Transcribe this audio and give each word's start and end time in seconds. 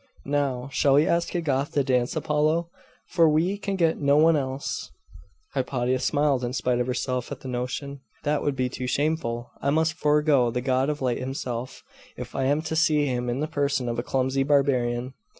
Now 0.25 0.67
Shall 0.71 0.95
we 0.95 1.05
ask 1.05 1.35
a 1.35 1.41
Goth 1.41 1.73
to 1.73 1.83
dance 1.83 2.15
Apollo? 2.15 2.71
for 3.09 3.29
we 3.29 3.55
can 3.59 3.75
get 3.75 3.99
no 3.99 4.17
one 4.17 4.35
else.' 4.35 4.89
Hypatia 5.53 5.99
smiled 5.99 6.43
in 6.43 6.53
spite 6.53 6.79
of 6.79 6.87
herself 6.87 7.31
at 7.31 7.41
the 7.41 7.47
notion. 7.47 7.99
'That 8.23 8.41
would 8.41 8.55
be 8.55 8.67
too 8.67 8.87
shameful! 8.87 9.51
I 9.61 9.69
must 9.69 9.93
forego 9.93 10.49
the 10.49 10.59
god 10.59 10.89
of 10.89 11.03
light 11.03 11.19
himself, 11.19 11.83
if 12.17 12.33
I 12.33 12.45
am 12.45 12.63
to 12.63 12.75
see 12.75 13.05
him 13.05 13.29
in 13.29 13.41
the 13.41 13.47
person 13.47 13.87
of 13.87 13.99
a 13.99 14.03
clumsy 14.03 14.41
barbarian. 14.41 15.13